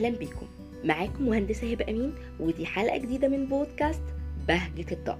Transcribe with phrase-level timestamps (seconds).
[0.00, 0.46] أهلا بيكم
[0.84, 4.02] معاكم مهندسة هبة أمين ودي حلقة جديدة من بودكاست
[4.48, 5.18] بهجة الدار.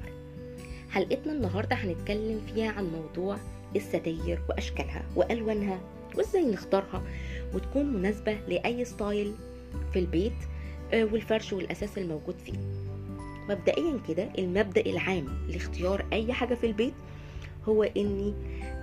[0.90, 3.36] حلقتنا النهارده هنتكلم فيها عن موضوع
[3.76, 5.80] الستاير وأشكالها وألوانها
[6.14, 7.02] وإزاي نختارها
[7.54, 9.34] وتكون مناسبة لأي style
[9.92, 10.32] في البيت
[10.92, 12.58] آه، والفرش والأثاث الموجود فيه.
[13.48, 16.94] مبدئيا كده المبدأ العام لاختيار أي حاجة في البيت
[17.68, 18.34] هو إني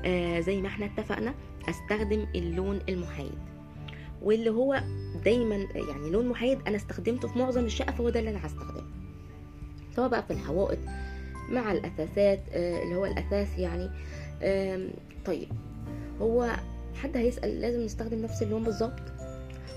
[0.05, 1.33] آه زي ما إحنا اتفقنا
[1.69, 3.56] أستخدم اللون المحايد.
[4.21, 4.81] واللي هو
[5.25, 8.83] دايما يعني لون محايد أنا استخدمته في معظم الشقه فهو ده اللي أنا هستخدمه
[9.95, 10.79] سواء بقى في الحوائط
[11.49, 13.89] مع الأثاثات آه، اللي هو الأثاث يعني.
[15.25, 15.47] طيب
[16.21, 16.49] هو
[16.95, 18.99] حد هيسأل لازم نستخدم نفس اللون بالظبط؟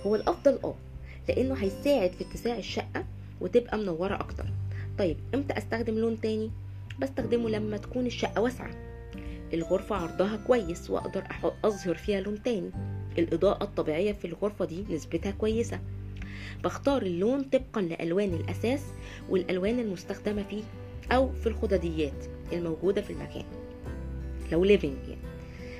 [0.06, 0.74] هو الأفضل آه
[1.28, 3.04] لأنه هيساعد في اتساع الشقة
[3.40, 4.46] وتبقى منورة أكتر.
[4.98, 6.50] طيب إمتى أستخدم لون تاني؟
[7.00, 8.70] بستخدمه لما تكون الشقة واسعة.
[9.52, 11.24] الغرفة عرضها كويس وأقدر
[11.64, 12.70] أظهر فيها لون تاني.
[13.18, 15.80] الإضاءة الطبيعية في الغرفة دي نسبتها كويسة.
[16.64, 18.82] بختار اللون طبقا لألوان الأساس
[19.28, 20.62] والألوان المستخدمة فيه
[21.12, 23.44] أو في الخدديات الموجودة في المكان.
[24.52, 25.20] لو ليفينج يعني.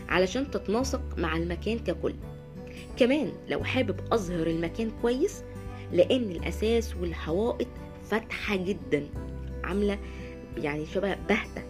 [0.08, 2.14] علشان تتناسق مع المكان ككل.
[2.96, 5.42] كمان لو حابب أظهر المكان كويس
[5.92, 7.68] لأن الأساس والحوائط
[8.10, 9.06] فاتحة جدا.
[9.64, 9.98] عاملة
[10.56, 11.62] يعني شبه بهتة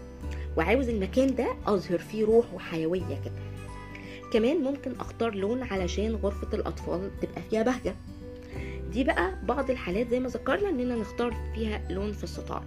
[0.56, 3.32] وعاوز المكان ده أظهر فيه روح وحيوية كده.
[4.32, 7.94] كمان ممكن أختار لون علشان غرفة الأطفال تبقى فيها بهجة.
[8.92, 12.64] دي بقى بعض الحالات زي ما ذكرنا إننا نختار فيها لون في الستارة.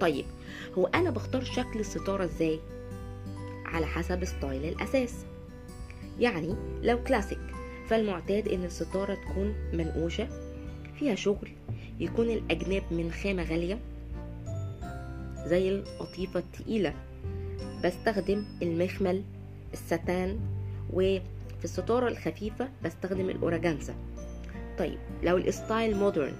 [0.00, 0.24] طيب
[0.78, 2.60] هو أنا بختار شكل الستارة إزاي؟
[3.64, 5.14] على حسب style الأثاث.
[6.20, 7.38] يعني لو كلاسيك
[7.88, 10.28] فالمعتاد إن الستارة تكون منقوشة
[10.98, 11.48] فيها شغل
[12.00, 13.78] يكون الأجناب من خامة غالية
[15.46, 16.94] زي القطيفة التقيلة.
[17.84, 19.22] بستخدم المخمل
[19.72, 20.40] الستان
[20.92, 23.94] وفي الستارة الخفيفة بستخدم الأورجانزا.
[24.78, 26.32] طيب لو ال style modern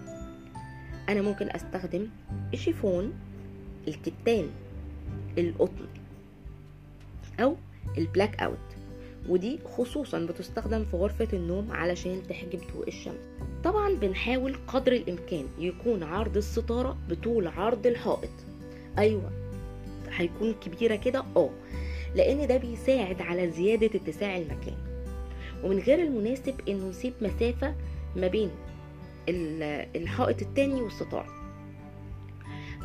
[1.09, 2.09] أنا ممكن أستخدم
[2.55, 3.13] الشيفون
[3.89, 4.51] الكتان
[5.39, 5.87] القطن
[7.41, 7.57] أو
[7.99, 8.57] ال blackout.
[9.29, 13.21] ودي خصوصا بتستخدم في غرفة النوم علشان تحجب ضوء الشمس.
[13.65, 18.31] طبعا بنحاول قدر الإمكان يكون عرض الستارة بطول عرض الحائط.
[18.99, 19.31] أيوة
[20.11, 21.51] هيكون كبيرة كده؟ آه.
[22.17, 24.77] لأن ده بيساعد على زيادة اتساع المكان.
[25.65, 27.75] ومن غير المناسب إنه نسيب مسافة
[28.17, 28.51] ما بين
[29.29, 31.27] ال- الحائط التاني والستارة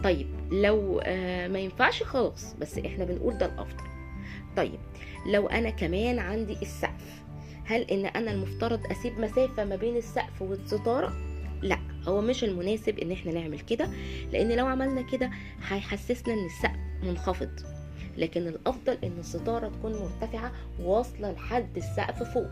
[0.04, 3.84] طيب لو آه، ما ينفعش خلاص بس إحنا بنقول ده الأفضل.
[4.58, 4.80] طيب
[5.28, 7.22] لو أنا كمان عندي السقف
[7.66, 11.14] هل إن أنا المفترض أسيب مسافة ما بين السقف والستارة؟
[11.62, 13.90] لا هو مش المناسب إن إحنا نعمل كده
[14.32, 15.30] لأن لو عملنا كده
[15.68, 17.50] هيحسسنا إن السقف منخفض.
[18.18, 20.52] لكن الأفضل إن الستارة تكون مرتفعة
[20.84, 22.50] واصلة لحد السقف فوق.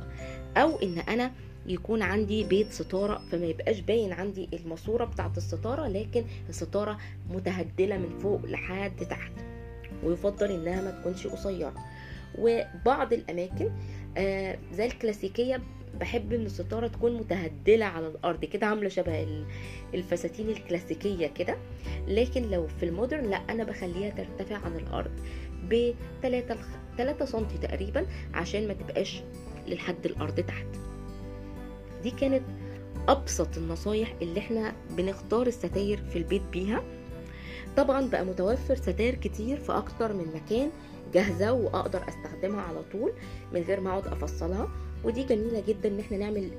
[0.58, 1.32] أو إن أنا
[1.66, 6.98] يكون عندي بيت ستارة فما يبقاش باين عندي الماسورة بتاعت الستارة لكن الستارة
[7.30, 9.32] متهدلة من فوق لحد تحت
[10.04, 11.74] ويفضل إنها ما تكونش قصيرة.
[12.40, 13.72] وبعض الأماكن
[14.18, 15.62] آه زي الكلاسيكية
[16.00, 19.46] بحب إن الستارة تكون متهدلة على الأرض كده عاملة شبه ال-
[19.94, 21.58] الفساتين الكلاسيكية كده.
[22.08, 25.12] لكن لو في المودرن لا أنا بخليها ترتفع عن الأرض
[25.70, 26.56] ب 3
[26.98, 29.22] 3 سم تقريبا عشان ما تبقاش
[29.68, 30.66] للحد الأرض تحت.
[32.04, 32.44] دي كانت
[33.08, 36.84] أبسط النصايح اللي إحنا بنختار الستاير في البيت بيها.
[37.78, 40.70] طبعا بقى متوفر ستاير كتير في أكتر من مكان
[41.14, 43.12] جاهزة وأقدر أستخدمها على طول
[43.54, 44.70] من غير ما أقعد أفصلها.
[45.04, 46.50] ودي جميلة جدا إن إحنا نعمل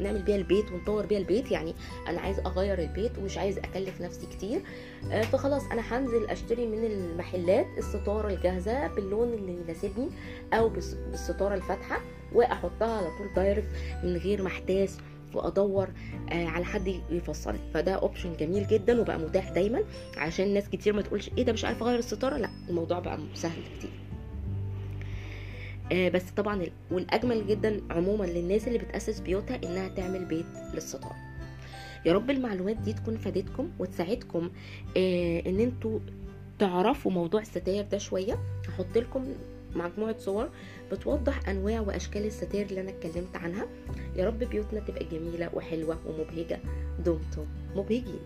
[0.00, 1.50] نعمل بيها البيت ونطور بيها البيت.
[1.50, 1.74] يعني
[2.08, 4.60] أنا عايز أغير البيت ومش عايز أكلف نفسي كتير.
[5.12, 10.08] آه، فخلاص أنا هنزل أشتري من المحلات الستارة الجاهزة باللون اللي يناسبني
[10.52, 12.00] أو بالس- بالستارة الفاتحة
[12.32, 13.68] وأحطها على طول direct
[14.04, 14.98] من غير ما أحتاس
[15.34, 15.88] وأدور
[16.32, 17.58] آه، على حد يفصل لي.
[17.74, 19.82] فده option جميل جدا وبقى متاح دايما
[20.16, 22.36] عشان ناس كتير ما تقولش إيه ده مش عارفه أغير الستارة.
[22.36, 23.90] لأ الموضوع بقى سهل كتير.
[25.92, 31.12] بس طبعا ال- والأجمل جدا عموما للناس اللي بتأسس بيوتها إنها تعمل بيت للستاره
[32.06, 34.50] يا رب المعلومات دي تكون فادتكم وتساعدكم
[34.96, 35.98] آه، إن أنتوا
[36.58, 38.38] تعرفوا موضوع الستاير ده شوية.
[38.68, 39.24] هحط لكم
[39.74, 40.48] مجموعة صور
[40.92, 43.66] بتوضح أنواع وأشكال الستاير اللي أنا اتكلمت عنها.
[44.16, 46.58] يا رب بيوتنا تبقى جميلة وحلوة ومبهجة.
[47.04, 47.46] دمتم
[47.76, 48.20] مبهجين.